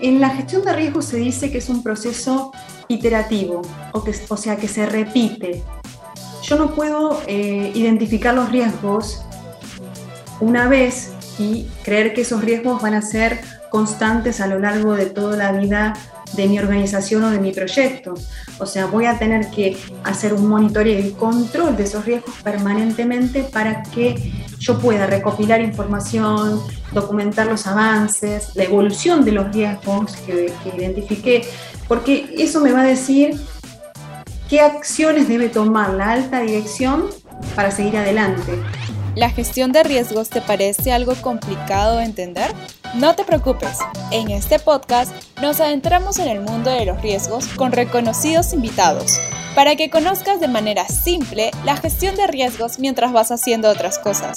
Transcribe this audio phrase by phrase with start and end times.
[0.00, 2.52] En la gestión de riesgos se dice que es un proceso
[2.86, 5.64] iterativo, o, que, o sea, que se repite.
[6.44, 9.24] Yo no puedo eh, identificar los riesgos
[10.38, 13.40] una vez y creer que esos riesgos van a ser
[13.70, 15.94] constantes a lo largo de toda la vida
[16.34, 18.14] de mi organización o de mi proyecto.
[18.60, 23.42] O sea, voy a tener que hacer un monitoreo y control de esos riesgos permanentemente
[23.42, 26.60] para que yo pueda recopilar información,
[26.92, 31.46] documentar los avances, la evolución de los riesgos que, que identifiqué,
[31.86, 33.38] porque eso me va a decir
[34.48, 37.06] qué acciones debe tomar la alta dirección
[37.54, 38.52] para seguir adelante.
[39.14, 42.54] ¿La gestión de riesgos te parece algo complicado de entender?
[42.94, 43.78] No te preocupes,
[44.12, 45.12] en este podcast
[45.42, 49.18] nos adentramos en el mundo de los riesgos con reconocidos invitados,
[49.54, 54.36] para que conozcas de manera simple la gestión de riesgos mientras vas haciendo otras cosas.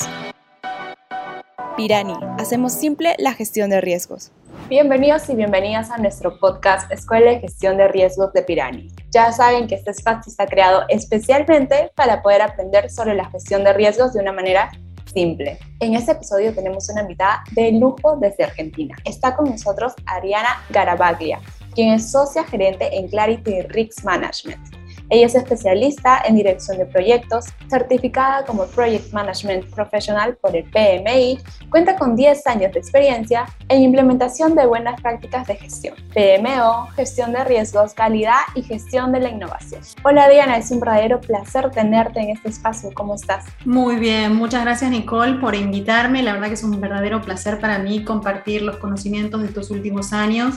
[1.82, 4.30] Pirani, hacemos simple la gestión de riesgos.
[4.70, 8.90] Bienvenidos y bienvenidas a nuestro podcast Escuela de Gestión de Riesgos de Pirani.
[9.10, 13.74] Ya saben que este espacio está creado especialmente para poder aprender sobre la gestión de
[13.74, 14.70] riesgos de una manera
[15.12, 15.58] simple.
[15.80, 18.96] En este episodio tenemos una invitada de lujo desde Argentina.
[19.04, 21.42] Está con nosotros Ariana Garabaglia,
[21.74, 24.81] quien es socia gerente en Clarity Risk Management.
[25.12, 31.38] Ella es especialista en dirección de proyectos, certificada como Project Management Professional por el PMI,
[31.70, 37.34] cuenta con 10 años de experiencia en implementación de buenas prácticas de gestión, PMO, gestión
[37.34, 39.82] de riesgos, calidad y gestión de la innovación.
[40.06, 42.92] Hola Diana, es un verdadero placer tenerte en este espacio.
[42.94, 43.44] ¿Cómo estás?
[43.66, 46.24] Muy bien, muchas gracias Nicole por invitarme.
[46.24, 50.14] La verdad que es un verdadero placer para mí compartir los conocimientos de estos últimos
[50.14, 50.56] años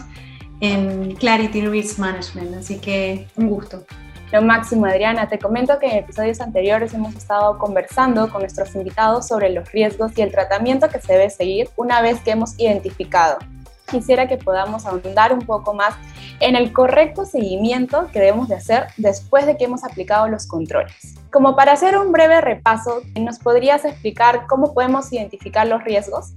[0.61, 3.85] en Clarity Risk Management, así que un gusto.
[4.33, 5.29] Lo máximo, Adriana.
[5.29, 10.13] Te comento que en episodios anteriores hemos estado conversando con nuestros invitados sobre los riesgos
[10.17, 13.39] y el tratamiento que se debe seguir una vez que hemos identificado.
[13.91, 15.95] Quisiera que podamos ahondar un poco más
[16.41, 21.15] en el correcto seguimiento que debemos de hacer después de que hemos aplicado los controles.
[21.31, 26.33] Como para hacer un breve repaso, ¿nos podrías explicar cómo podemos identificar los riesgos?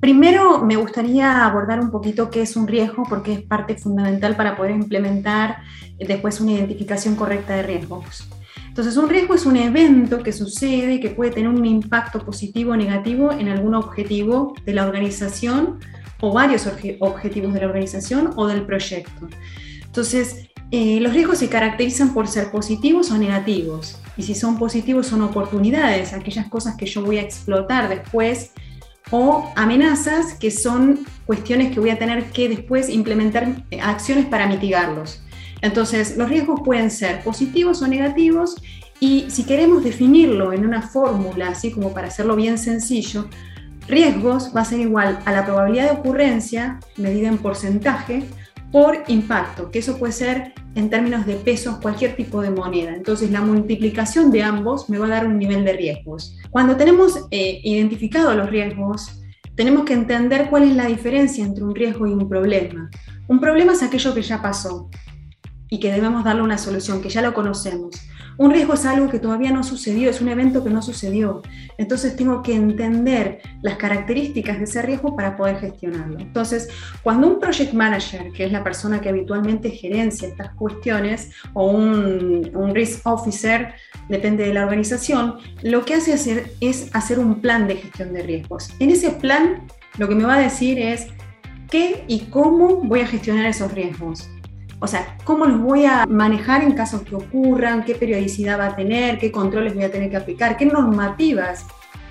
[0.00, 4.56] Primero me gustaría abordar un poquito qué es un riesgo, porque es parte fundamental para
[4.56, 5.58] poder implementar
[5.98, 8.26] después una identificación correcta de riesgos.
[8.66, 12.76] Entonces, un riesgo es un evento que sucede que puede tener un impacto positivo o
[12.76, 15.80] negativo en algún objetivo de la organización
[16.20, 19.28] o varios objetivos de la organización o del proyecto.
[19.84, 24.00] Entonces, eh, los riesgos se caracterizan por ser positivos o negativos.
[24.16, 28.52] Y si son positivos son oportunidades, aquellas cosas que yo voy a explotar después
[29.10, 34.46] o amenazas que son cuestiones que voy a tener que después implementar eh, acciones para
[34.46, 35.22] mitigarlos.
[35.62, 38.56] Entonces, los riesgos pueden ser positivos o negativos
[38.98, 43.28] y si queremos definirlo en una fórmula, así como para hacerlo bien sencillo,
[43.88, 48.24] riesgos va a ser igual a la probabilidad de ocurrencia medida en porcentaje
[48.70, 52.94] por impacto, que eso puede ser en términos de pesos cualquier tipo de moneda.
[52.94, 56.36] Entonces la multiplicación de ambos me va a dar un nivel de riesgos.
[56.50, 59.20] Cuando tenemos eh, identificado los riesgos,
[59.56, 62.88] tenemos que entender cuál es la diferencia entre un riesgo y un problema.
[63.28, 64.88] Un problema es aquello que ya pasó
[65.68, 67.94] y que debemos darle una solución, que ya lo conocemos.
[68.40, 71.42] Un riesgo es algo que todavía no sucedió, es un evento que no sucedió.
[71.76, 76.18] Entonces tengo que entender las características de ese riesgo para poder gestionarlo.
[76.18, 76.70] Entonces,
[77.02, 82.72] cuando un project manager, que es la persona que habitualmente gerencia estas cuestiones, o un,
[82.72, 83.74] risk officer,
[84.08, 86.14] depende de la organización, lo que hace
[86.60, 88.70] es hacer un plan de gestión de riesgos.
[88.78, 89.66] En ese plan,
[89.98, 91.08] lo que me va a decir es
[91.70, 94.30] qué y cómo voy a gestionar esos riesgos
[94.80, 98.76] o sea, cómo los voy a manejar en caso que ocurran, qué periodicidad va a
[98.76, 101.66] tener, qué controles voy a tener que aplicar, qué normativas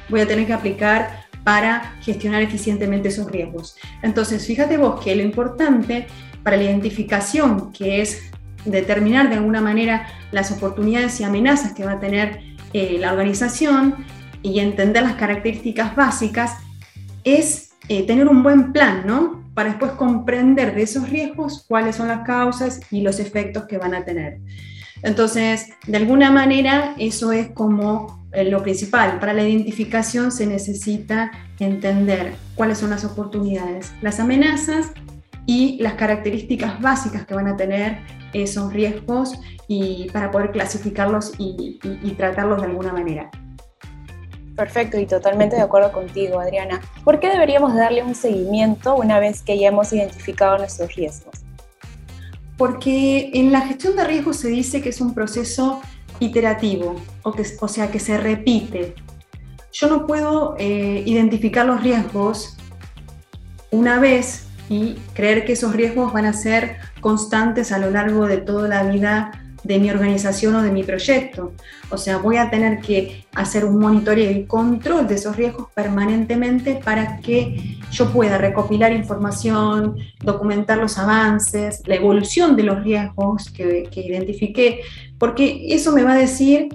[0.07, 3.75] voy a tener que aplicar para gestionar eficientemente esos riesgos.
[4.03, 6.07] Entonces, fíjate vos que lo importante
[6.43, 8.31] para la identificación, que es
[8.65, 12.41] determinar de alguna manera las oportunidades y amenazas que va a tener
[12.73, 14.05] eh, la organización
[14.43, 16.57] y entender las características básicas,
[17.23, 19.38] es eh, tener un buen plan, ¿no?
[19.59, 23.93] Para después comprender de esos riesgos cuáles son las causas y los efectos que van
[23.93, 24.39] a tener.
[25.03, 29.19] Entonces, de alguna manera, eso es como eh, lo principal.
[29.19, 34.93] Para la identificación se necesita entender cuáles son las oportunidades, las amenazas
[35.45, 37.97] y las características básicas que van a tener
[38.31, 43.29] esos riesgos y para poder clasificarlos y tratarlos de alguna manera.
[44.59, 46.81] Perfecto y totalmente de acuerdo contigo, Adriana.
[47.05, 51.33] ¿Por qué deberíamos darle un seguimiento una vez que ya hemos identificado nuestros riesgos?
[52.57, 55.79] Porque en la gestión de riesgos se dice que es un proceso
[56.19, 58.95] iterativo, o, que, o sea, que se repite.
[59.71, 62.57] Yo no puedo eh, identificar los riesgos
[63.71, 68.39] una vez y creer que esos riesgos van a ser constantes a lo largo de
[68.39, 69.31] toda la vida
[69.63, 71.53] de mi organización o de mi proyecto.
[71.89, 76.75] O sea, voy a tener que hacer un monitoreo y control de esos riesgos permanentemente
[76.83, 83.89] para que yo pueda recopilar información, documentar los avances, la evolución de los riesgos que,
[83.91, 84.81] que identifiqué,
[85.17, 86.69] porque eso me va a decir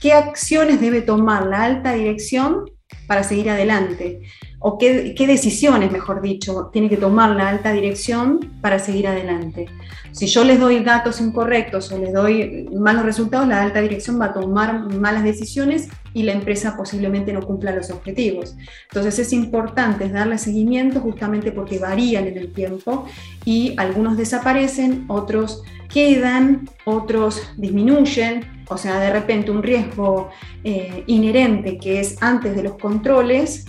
[0.00, 2.64] qué acciones debe tomar la alta dirección
[3.06, 4.20] para seguir adelante
[4.62, 9.66] o qué, decisiones, mejor dicho, tiene que tomar la alta dirección para seguir adelante.
[10.12, 14.26] Si yo les doy datos incorrectos o les doy malos resultados, la alta dirección va
[14.26, 18.54] a tomar malas decisiones y la empresa posiblemente no cumpla los objetivos.
[18.90, 23.06] Entonces es importante darle seguimiento justamente porque varían en el tiempo
[23.46, 28.44] y algunos desaparecen, otros quedan, otros disminuyen.
[28.68, 30.28] O sea, de repente un riesgo
[30.64, 33.64] eh, inherente que es antes de los controles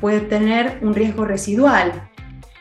[0.00, 2.08] puede tener un riesgo residual,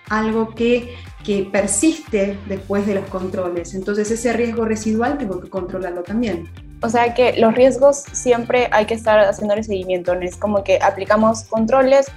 [0.10, 3.74] algo que, que persiste después de los controles.
[3.74, 6.50] Entonces ese riesgo residual tengo que controlarlo también.
[6.82, 10.64] O sea que los riesgos siempre hay que estar haciendo el seguimiento, no es como
[10.64, 12.12] que aplicamos controles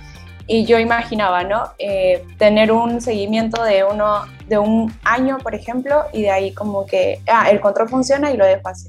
[0.47, 1.73] y yo imaginaba, ¿no?
[1.79, 6.87] Eh, tener un seguimiento de, uno, de un año, por ejemplo, y de ahí como
[6.87, 8.89] que, ah, el control funciona y lo dejo así.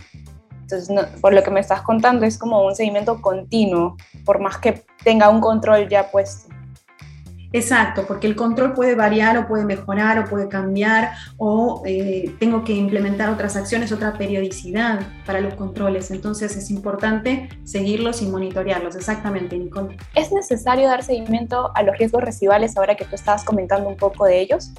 [0.71, 4.83] Entonces, por lo que me estás contando, es como un seguimiento continuo, por más que
[5.03, 6.53] tenga un control ya puesto.
[7.51, 12.63] Exacto, porque el control puede variar o puede mejorar o puede cambiar o eh, tengo
[12.63, 16.11] que implementar otras acciones, otra periodicidad para los controles.
[16.11, 18.95] Entonces es importante seguirlos y monitorearlos.
[18.95, 19.97] Exactamente, Nicole.
[20.13, 24.25] ¿Es necesario dar seguimiento a los riesgos residuales ahora que tú estabas comentando un poco
[24.25, 24.71] de ellos?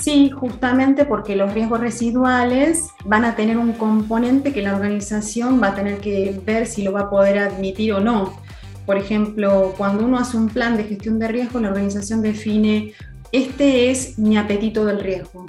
[0.00, 5.68] Sí, justamente porque los riesgos residuales van a tener un componente que la organización va
[5.68, 8.32] a tener que ver si lo va a poder admitir o no.
[8.86, 12.94] Por ejemplo, cuando uno hace un plan de gestión de riesgo, la organización define,
[13.32, 15.46] este es mi apetito del riesgo.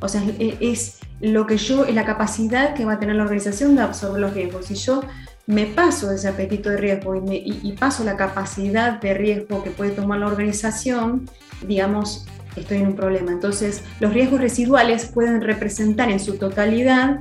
[0.00, 3.82] O sea, es lo que yo, la capacidad que va a tener la organización de
[3.82, 4.66] absorber los riesgos.
[4.66, 5.02] Si yo
[5.46, 9.70] me paso de ese apetito de riesgo y, y paso la capacidad de riesgo que
[9.70, 11.28] puede tomar la organización,
[11.66, 12.26] digamos,
[12.56, 13.32] estoy en un problema.
[13.32, 17.20] Entonces, los riesgos residuales pueden representar en su totalidad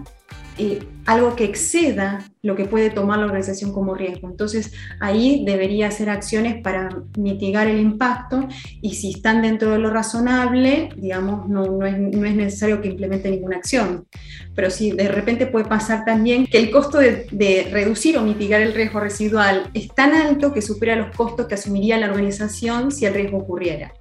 [0.62, 4.30] eh, algo que exceda lo que puede tomar la organización como riesgo.
[4.30, 8.46] Entonces, ahí debería hacer acciones para mitigar el impacto
[8.82, 14.06] y si están dentro de lo razonable, digamos, no, es, necesario que implemente ninguna acción.
[14.54, 18.60] Pero si de repente puede pasar también que el costo de, de reducir o mitigar
[18.60, 23.06] el riesgo residual es tan alto que supera los costos que asumiría la organización si
[23.06, 23.94] el riesgo ocurriera.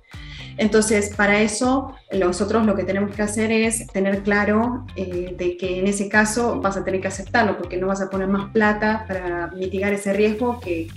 [0.59, 5.79] Entonces, para eso, nosotros lo que tenemos que hacer es tener claro eh, de que
[5.79, 9.05] en ese caso vas a tener que aceptarlo, porque no vas a poner más plata
[9.07, 10.89] para mitigar ese riesgo que,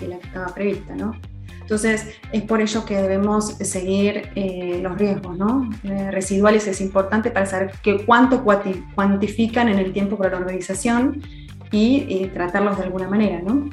[0.00, 1.16] la que estaba prevista, ¿no?
[1.60, 5.68] Entonces, es por ello que debemos seguir eh, los riesgos ¿no?
[5.82, 6.66] Eh, residuales.
[6.66, 11.20] Es importante para saber que cuánto cuantifican en el tiempo para la organización
[11.70, 13.42] y tratarlos de alguna manera.
[13.42, 13.68] ¿no?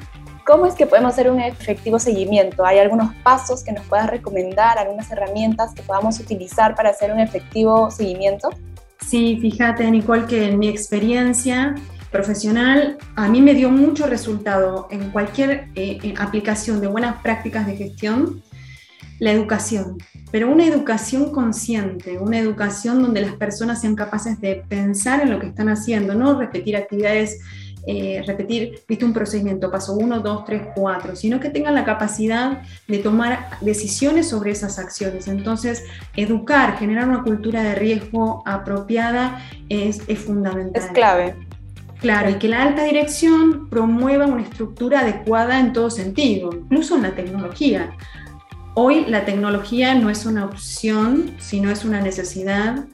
[0.46, 2.64] ¿Cómo es que podemos hacer un efectivo seguimiento?
[2.64, 7.18] ¿Hay algunos pasos que nos puedas recomendar, algunas herramientas que podamos utilizar para hacer un
[7.18, 8.50] efectivo seguimiento?
[9.04, 11.74] Sí, fíjate Nicole que en mi experiencia
[12.12, 17.76] profesional a mí me dio mucho resultado en cualquier eh, aplicación de buenas prácticas de
[17.76, 18.40] gestión
[19.18, 19.96] la educación,
[20.30, 25.40] pero una educación consciente, una educación donde las personas sean capaces de pensar en lo
[25.40, 27.40] que están haciendo, no repetir actividades
[27.86, 32.62] eh, repetir, viste, un procedimiento, paso 1, 2, 3, 4, sino que tengan la capacidad
[32.88, 35.28] de tomar decisiones sobre esas acciones.
[35.28, 35.84] Entonces,
[36.16, 40.82] educar, generar una cultura de riesgo apropiada es, es fundamental.
[40.82, 41.36] Es clave.
[42.00, 47.02] Claro, y que la alta dirección promueva una estructura adecuada en todo sentido, incluso en
[47.02, 47.92] la tecnología.
[48.74, 52.84] Hoy la tecnología no es una opción, sino es una necesidad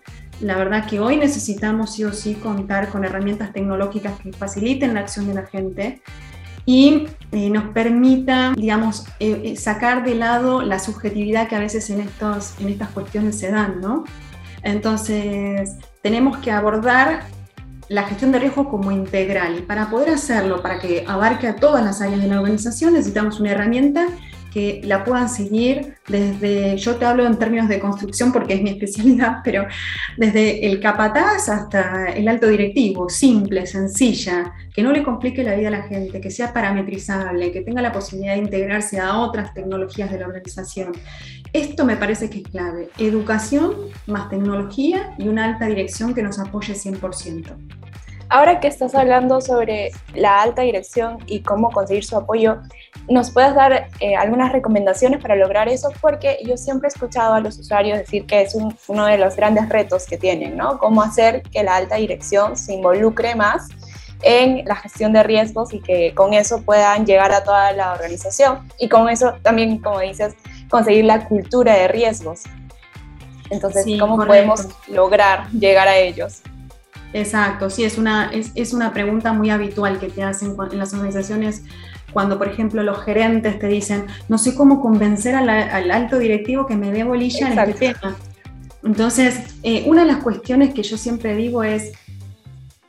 [0.42, 5.00] la verdad que hoy necesitamos sí o sí contar con herramientas tecnológicas que faciliten la
[5.00, 6.02] acción de la gente
[6.66, 11.90] y eh, nos permita, digamos, eh, eh, sacar de lado la subjetividad que a veces
[11.90, 14.04] en, estos, en estas cuestiones se dan, ¿no?
[14.62, 17.24] Entonces, tenemos que abordar
[17.88, 21.84] la gestión de riesgo como integral y para poder hacerlo, para que abarque a todas
[21.84, 24.06] las áreas de la organización, necesitamos una herramienta
[24.52, 28.70] que la puedan seguir desde, yo te hablo en términos de construcción porque es mi
[28.76, 29.66] especialidad, pero
[30.16, 35.68] desde el capataz hasta el alto directivo, simple, sencilla, que no le complique la vida
[35.68, 40.10] a la gente, que sea parametrizable, que tenga la posibilidad de integrarse a otras tecnologías
[40.10, 40.92] de la organización.
[41.52, 43.74] Esto me parece que es clave, educación
[44.06, 47.56] más tecnología y una alta dirección que nos apoye 100%.
[48.28, 52.62] Ahora que estás hablando sobre la alta dirección y cómo conseguir su apoyo,
[53.08, 57.40] nos puedas dar eh, algunas recomendaciones para lograr eso, porque yo siempre he escuchado a
[57.40, 58.56] los usuarios decir que es
[58.86, 60.78] uno de los grandes retos que tienen, ¿no?
[60.78, 63.68] Cómo hacer que la alta dirección se involucre más
[64.22, 68.68] en la gestión de riesgos y que con eso puedan llegar a toda la organización
[68.78, 70.34] y con eso también, como dices,
[70.70, 72.42] conseguir la cultura de riesgos.
[73.50, 76.40] Entonces, ¿cómo podemos lograr llegar a ellos?
[77.12, 80.94] Exacto, sí, es una, es, es, una pregunta muy habitual que te hacen en las
[80.94, 81.62] organizaciones
[82.12, 86.66] cuando, por ejemplo, los gerentes te dicen, no sé cómo convencer al, al alto directivo
[86.66, 88.16] que me dé bolilla en este tema.
[88.84, 91.92] Entonces, eh, una de las cuestiones que yo siempre digo es,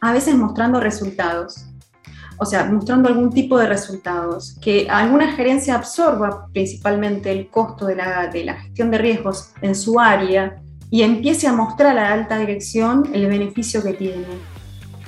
[0.02, 1.66] a veces mostrando resultados,
[2.38, 7.96] o sea, mostrando algún tipo de resultados, que alguna gerencia absorba principalmente el costo de
[7.96, 12.12] la, de la gestión de riesgos en su área y empiece a mostrar a la
[12.12, 14.26] alta dirección el beneficio que tiene.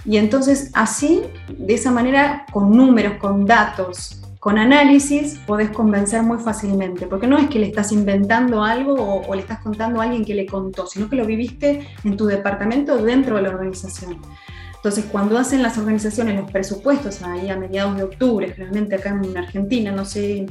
[0.05, 1.23] Y entonces así,
[1.57, 7.35] de esa manera, con números, con datos, con análisis, podés convencer muy fácilmente, porque no
[7.39, 10.85] es que le estás inventando algo o, le estás contando a alguien que le contó,
[10.85, 14.21] sino que lo viviste en tu departamento dentro de la organización.
[14.75, 19.35] Entonces, cuando hacen las organizaciones los presupuestos ahí a mediados de octubre, generalmente acá en
[19.35, 20.45] Argentina, no sé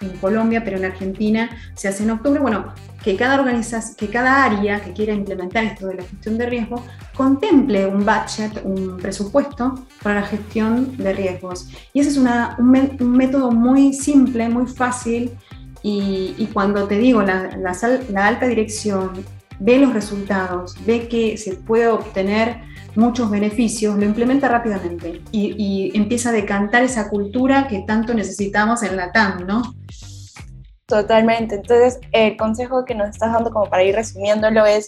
[0.00, 4.44] en Colombia, pero en Argentina se hace en octubre, bueno, que cada, organización, que cada
[4.44, 6.82] área que quiera implementar esto de la gestión de riesgos
[7.14, 11.68] contemple un budget, un presupuesto para la gestión de riesgos.
[11.92, 15.32] Y ese es una, un, método muy simple, muy fácil,
[15.82, 17.76] y, y cuando te digo, la, la,
[18.10, 19.12] la alta dirección
[19.60, 22.60] ve los resultados, ve que se puede obtener
[22.98, 28.96] muchos beneficios, lo implementa rápidamente y, empieza a decantar esa cultura que tanto necesitamos en
[28.96, 29.62] la TAM, ¿no?
[30.86, 31.54] Totalmente.
[31.54, 34.86] Entonces, el consejo que nos estás dando como para ir resumiéndolo es,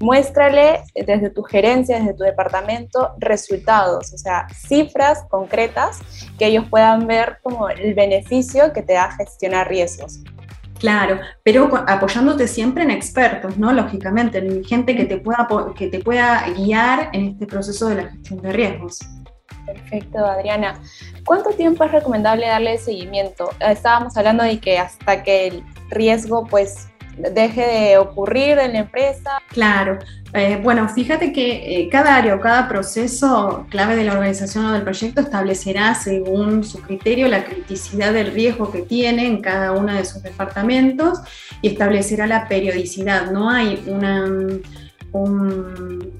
[0.00, 5.98] muéstrale desde tu gerencia, desde tu departamento, resultados, o sea, cifras concretas
[6.38, 10.20] que ellos puedan ver como el beneficio que te da gestionar riesgos.
[10.80, 13.70] Claro, pero apoyándote siempre en expertos, ¿no?
[13.72, 15.46] Lógicamente, en gente que te pueda,
[15.76, 18.98] que te pueda guiar en este proceso de la gestión de riesgos.
[19.66, 20.80] Perfecto, Adriana.
[21.24, 23.50] ¿Cuánto tiempo es recomendable darle seguimiento?
[23.60, 29.40] Estábamos hablando de que hasta que el riesgo pues deje de ocurrir en la empresa.
[29.48, 29.98] Claro,
[30.32, 34.72] eh, bueno, fíjate que eh, cada área o cada proceso clave de la organización o
[34.72, 39.92] del proyecto establecerá según su criterio la criticidad del riesgo que tiene en cada uno
[39.92, 41.18] de sus departamentos
[41.62, 43.32] y establecerá la periodicidad.
[43.32, 44.62] No hay un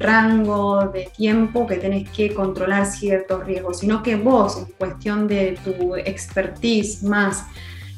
[0.01, 5.57] rango de tiempo que tenés que controlar ciertos riesgos, sino que vos, en cuestión de
[5.63, 7.45] tu expertise más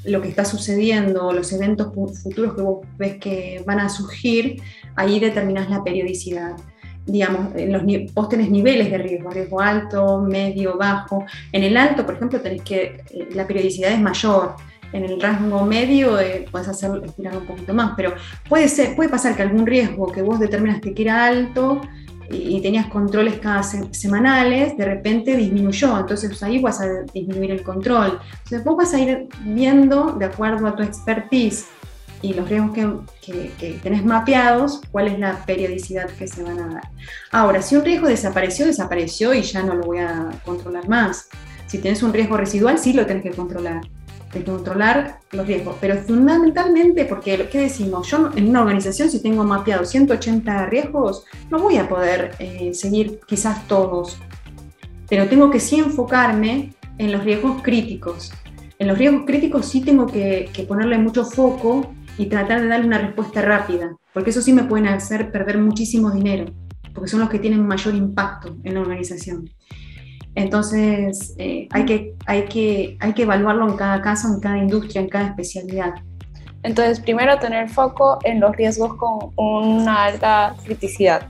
[0.04, 1.92] lo que está sucediendo, los eventos
[2.22, 4.60] futuros que vos ves que van a surgir,
[4.96, 6.56] ahí determinás la periodicidad.
[7.04, 7.82] Digamos, en los,
[8.14, 11.24] vos tenés niveles de riesgo, riesgo alto, medio, bajo.
[11.50, 14.54] En el alto, por ejemplo, tenés que, eh, la periodicidad es mayor.
[14.92, 18.14] En el rango medio eh, puedes hacer estirar un poquito más, pero
[18.48, 21.80] puede, ser, puede pasar que algún riesgo que vos determinaste que era alto,
[22.32, 28.18] y tenías controles cada semanales, de repente disminuyó, entonces ahí vas a disminuir el control.
[28.44, 31.66] Entonces vos vas a ir viendo, de acuerdo a tu expertise
[32.22, 36.74] y los riesgos que, que, tenés mapeados, cuál es la periodicidad que se van a
[36.74, 36.88] dar.
[37.32, 41.28] Ahora, si un riesgo desapareció, desapareció y ya no lo voy a controlar más.
[41.66, 43.80] Si tienes un riesgo residual, sí lo tenés que controlar
[44.32, 48.08] de controlar los riesgos, pero fundamentalmente porque, ¿qué decimos?
[48.08, 53.20] Yo en una organización si tengo mapeado 180 riesgos, no voy a poder eh, seguir
[53.26, 54.18] quizás todos,
[55.08, 58.32] pero tengo que sí enfocarme en los riesgos críticos.
[58.78, 62.86] En los riesgos críticos sí tengo que, que ponerle mucho foco y tratar de darle
[62.86, 66.46] una respuesta rápida, porque eso sí me pueden hacer perder muchísimo dinero,
[66.94, 69.44] porque son los que tienen mayor impacto en la organización.
[70.34, 75.02] Entonces, eh, hay, que, hay, que, hay que evaluarlo en cada caso, en cada industria,
[75.02, 75.94] en cada especialidad.
[76.62, 81.26] Entonces, primero tener foco en los riesgos con una alta criticidad.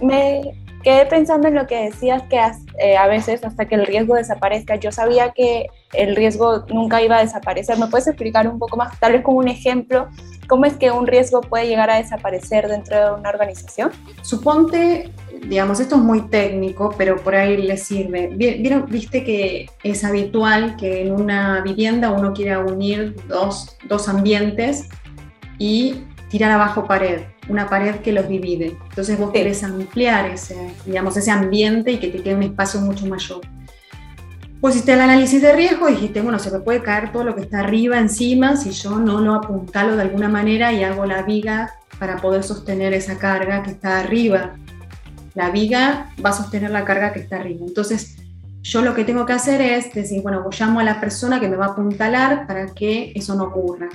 [0.00, 0.42] Me
[0.84, 2.38] quedé pensando en lo que decías que
[2.78, 7.16] eh, a veces hasta que el riesgo desaparezca, yo sabía que el riesgo nunca iba
[7.16, 7.78] a desaparecer.
[7.78, 10.08] ¿Me puedes explicar un poco más, tal vez como un ejemplo,
[10.46, 13.90] cómo es que un riesgo puede llegar a desaparecer dentro de una organización?
[14.22, 15.10] Suponte,
[15.48, 18.28] digamos, esto es muy técnico, pero por ahí le sirve.
[18.34, 24.88] ¿Vieron, viste que es habitual que en una vivienda uno quiera unir dos, dos ambientes
[25.58, 28.76] y tirar abajo pared, una pared que los divide.
[28.88, 33.06] Entonces vos querés ampliar ese, digamos, ese ambiente y que te quede un espacio mucho
[33.06, 33.40] mayor.
[34.60, 37.36] Pues hiciste el análisis de riesgo y dijiste, bueno, se me puede caer todo lo
[37.36, 41.22] que está arriba encima si yo no lo apuntalo de alguna manera y hago la
[41.22, 44.54] viga para poder sostener esa carga que está arriba.
[45.34, 47.64] La viga va a sostener la carga que está arriba.
[47.66, 48.16] Entonces,
[48.62, 51.56] yo lo que tengo que hacer es decir, bueno, llamo a la persona que me
[51.56, 53.88] va a apuntalar para que eso no ocurra.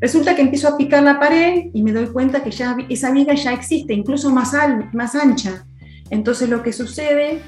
[0.00, 3.34] Resulta que empiezo a picar la pared y me doy cuenta que ya esa viga
[3.34, 4.52] ya existe, incluso más,
[4.92, 5.64] más ancha.
[6.10, 7.40] Entonces lo que sucede,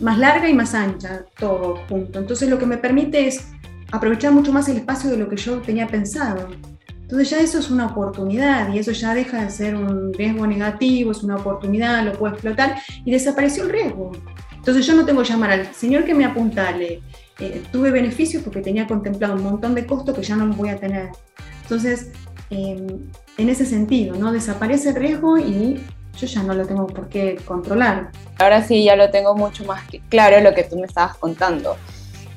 [0.00, 2.18] más larga y más ancha, todo junto.
[2.18, 3.46] Entonces lo que me permite es
[3.92, 6.48] aprovechar mucho más el espacio de lo que yo tenía pensado.
[7.10, 11.10] Entonces ya eso es una oportunidad y eso ya deja de ser un riesgo negativo,
[11.10, 14.12] es una oportunidad, lo puedo explotar y desapareció el riesgo.
[14.54, 17.02] Entonces yo no tengo que llamar al señor que me apuntale,
[17.40, 20.68] eh, tuve beneficios porque tenía contemplado un montón de costos que ya no los voy
[20.68, 21.08] a tener.
[21.62, 22.12] Entonces,
[22.48, 22.86] em,
[23.36, 24.30] en ese sentido, ¿no?
[24.30, 25.84] Desaparece el riesgo y
[26.16, 28.12] yo ya no lo tengo por qué controlar.
[28.38, 31.76] Ahora sí, ya lo tengo mucho más claro lo que tú me estabas contando.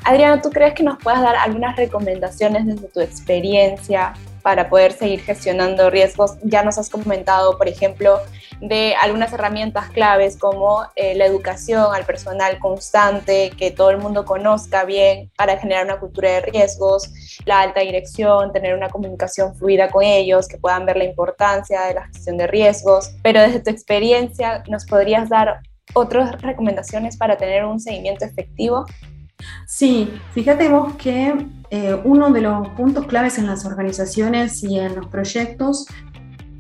[0.03, 4.13] Adriana, ¿tú crees que nos puedas dar algunas recomendaciones desde tu experiencia
[4.43, 6.37] para poder seguir gestionando riesgos?
[6.43, 8.19] Ya nos has comentado, por ejemplo,
[8.59, 14.25] de algunas herramientas claves como eh, la educación al personal constante, que todo el mundo
[14.25, 17.09] conozca bien para generar una cultura de riesgos,
[17.45, 21.95] la alta dirección, tener una comunicación fluida con ellos, que puedan ver la importancia de
[21.95, 23.11] la gestión de riesgos.
[23.23, 25.61] Pero desde tu experiencia, ¿nos podrías dar
[25.93, 28.85] otras recomendaciones para tener un seguimiento efectivo?
[29.65, 34.95] Sí, fíjate vos que eh, uno de los puntos claves en las organizaciones y en
[34.95, 35.85] los proyectos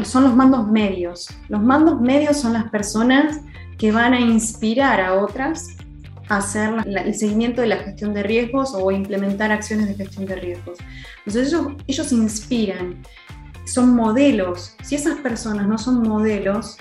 [0.03, 1.29] son los mandos medios.
[1.49, 3.41] Los mandos medios son las personas
[3.77, 5.67] que van a inspirar a otras
[6.29, 10.35] a hacer el seguimiento de la gestión de riesgos o implementar acciones de gestión de
[10.35, 10.77] riesgos.
[11.19, 13.01] Entonces ellos, ellos inspiran,
[13.65, 14.75] son modelos.
[14.83, 16.77] Si esas personas no son modelos,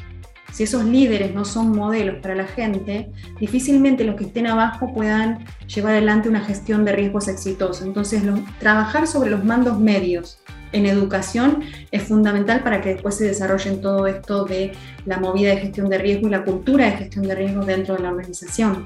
[0.53, 5.45] si esos líderes no son modelos para la gente, difícilmente los que estén abajo puedan
[5.67, 7.85] llevar adelante una gestión de riesgos exitosa.
[7.85, 8.23] Entonces,
[8.59, 10.39] trabajar sobre los mandos medios
[10.73, 14.73] en educación es fundamental para que después se desarrollen todo esto de
[15.07, 18.03] la movida de gestión de riesgo y la cultura de gestión de riesgos dentro de
[18.03, 18.85] la organización.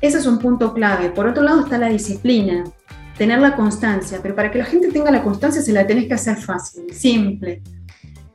[0.00, 1.10] Ese es un punto clave.
[1.10, 2.64] Por otro lado está la disciplina,
[3.16, 6.14] tener la constancia, pero para que la gente tenga la constancia se la tenés que
[6.14, 7.62] hacer fácil, simple.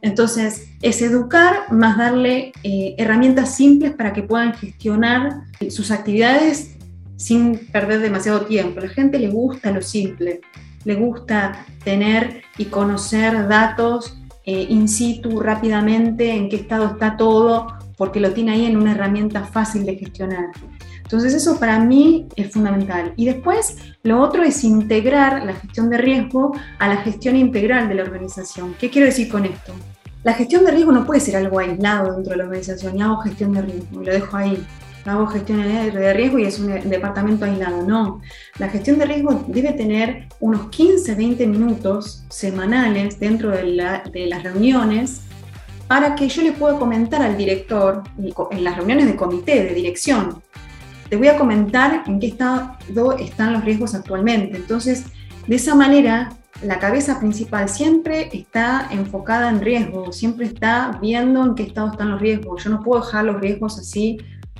[0.01, 6.77] Entonces, es educar más darle eh, herramientas simples para que puedan gestionar sus actividades
[7.17, 8.79] sin perder demasiado tiempo.
[8.79, 10.39] La gente le gusta lo simple,
[10.85, 17.67] le gusta tener y conocer datos eh, in situ rápidamente, en qué estado está todo,
[17.97, 20.45] porque lo tiene ahí en una herramienta fácil de gestionar.
[21.09, 23.13] Entonces eso para mí es fundamental.
[23.15, 27.95] Y después lo otro es integrar la gestión de riesgo a la gestión integral de
[27.95, 28.75] la organización.
[28.79, 29.73] ¿Qué quiero decir con esto?
[30.23, 32.95] La gestión de riesgo no puede ser algo aislado dentro de la organización.
[32.95, 34.63] Y hago gestión de riesgo y lo dejo ahí.
[35.03, 37.81] Hago gestión de riesgo y es un departamento aislado.
[37.81, 38.21] No,
[38.59, 43.63] la gestión de riesgo debe tener unos 15, 20 minutos semanales dentro de,
[44.13, 45.21] de las reuniones
[45.87, 48.03] para que yo le pueda comentar al director
[48.51, 50.43] en las reuniones de comité, de dirección,
[51.09, 52.77] te voy a comentar en qué estado
[53.17, 54.57] están los riesgos actualmente.
[54.57, 55.05] Entonces,
[55.47, 56.29] de esa manera,
[56.61, 62.11] la cabeza principal siempre está enfocada en riesgo, siempre está viendo en qué estado están
[62.11, 62.63] los riesgos.
[62.63, 64.17] Yo no puedo dejar los riesgos así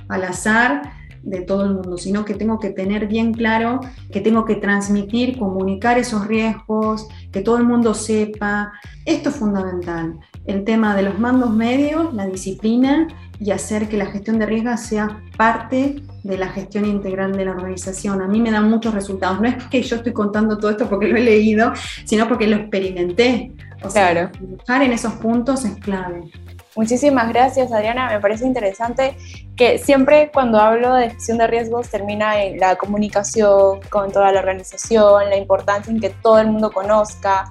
[0.08, 4.46] al azar de todo el mundo, sino que tengo que tener bien claro que tengo
[4.46, 8.72] que transmitir, comunicar esos riesgos, que todo el mundo sepa.
[9.04, 10.18] Esto es fundamental.
[10.46, 13.06] El tema de los mandos medios, la disciplina
[13.38, 17.52] y hacer que la gestión de riesgos sea parte de la gestión integral de la
[17.52, 18.22] organización.
[18.22, 19.40] A mí me dan muchos resultados.
[19.40, 21.72] No es que yo estoy contando todo esto porque lo he leído,
[22.04, 23.52] sino porque lo experimenté.
[23.82, 24.30] O claro.
[24.66, 26.30] Sea, en esos puntos es clave.
[26.76, 28.08] Muchísimas gracias, Adriana.
[28.10, 29.16] Me parece interesante
[29.56, 34.40] que siempre cuando hablo de gestión de riesgos termina en la comunicación con toda la
[34.40, 37.50] organización, la importancia en que todo el mundo conozca.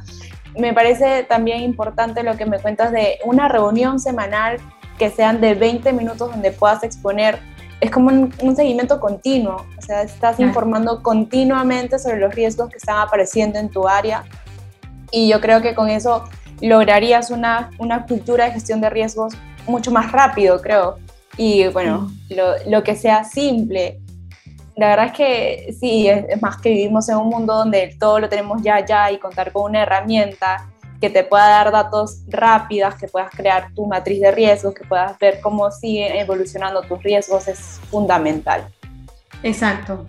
[0.58, 4.58] Me parece también importante lo que me cuentas de una reunión semanal
[4.97, 7.39] que sean de 20 minutos donde puedas exponer
[7.81, 12.97] es como un, seguimiento continuo, o sea, estás informando continuamente sobre los riesgos que están
[12.97, 14.25] apareciendo en tu área
[15.11, 16.25] y yo creo que con eso
[16.61, 19.33] lograrías una, una cultura de gestión de riesgos
[19.67, 20.97] mucho más rápido, creo.
[21.37, 23.99] Y bueno, lo, lo, que sea simple.
[24.75, 28.27] La verdad es que sí, es, más que vivimos en un mundo donde todo lo
[28.27, 33.07] tenemos ya, ya y contar con una herramienta que te pueda dar datos rápidas, que
[33.07, 37.79] puedas crear tu matriz de riesgos, que puedas ver cómo siguen evolucionando tus riesgos, es
[37.89, 38.67] fundamental.
[39.43, 40.05] Exacto.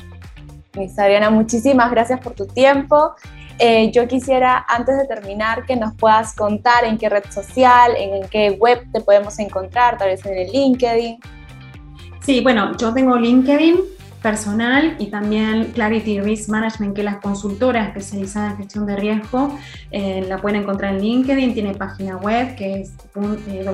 [0.99, 3.15] Adriana, muchísimas gracias por tu tiempo.
[3.59, 8.27] Eh, yo quisiera, antes de terminar, que nos puedas contar en qué red social, en,
[8.29, 11.19] qué web te podemos encontrar, tal vez en el LinkedIn.
[12.25, 13.81] Sí, bueno, yo tengo LinkedIn,
[14.23, 19.57] personal y también Clarity Risk Management, que es la consultora especializada en gestión de riesgo.
[19.91, 22.93] Eh, la pueden encontrar en LinkedIn, tiene página web que es
[23.49, 23.65] eh,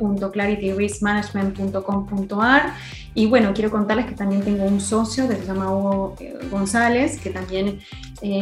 [0.00, 2.74] www.clarityriskmanagement.com.ar.
[3.14, 7.20] Y bueno, quiero contarles que también tengo un socio que se llama Hugo eh, González,
[7.20, 7.78] que también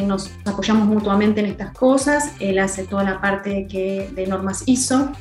[0.06, 2.32] nos apoyamos mutuamente en estas cosas.
[2.40, 5.12] Él hace toda la parte de normas ISO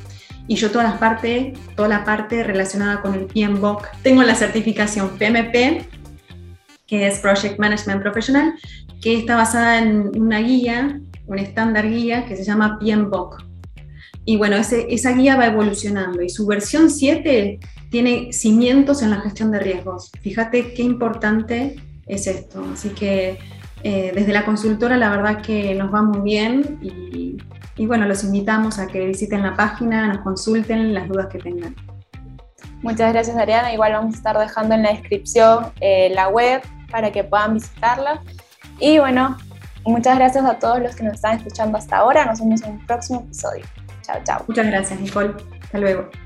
[0.48, 3.88] y yo toda la parte, toda la parte relacionada con el PMBOK.
[4.02, 5.86] Tengo la certificación PMP,
[6.86, 8.54] que es Project Management Professional,
[9.00, 13.44] que está basada en una guía, un estándar guía que se llama PMBOK.
[14.24, 19.20] Y bueno, ese, esa guía va evolucionando y su versión 7 tiene cimientos en la
[19.20, 20.10] gestión de riesgos.
[20.20, 22.64] Fíjate qué importante es esto.
[22.72, 23.38] Así que
[23.82, 27.36] eh, desde la consultora la verdad que nos va muy bien y
[27.76, 31.74] y bueno, los invitamos a que visiten la página, nos consulten las dudas que tengan.
[32.82, 37.10] Muchas gracias Ariana, igual vamos a estar dejando en la descripción eh, la web para
[37.10, 38.22] que puedan visitarla.
[38.78, 39.36] Y bueno,
[39.84, 42.86] muchas gracias a todos los que nos están escuchando hasta ahora, nos vemos en un
[42.86, 43.64] próximo episodio.
[44.02, 44.44] Chao, chao.
[44.46, 46.25] Muchas gracias Nicole, hasta luego.